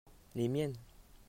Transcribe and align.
les 0.33 0.47
miennes. 0.47 0.79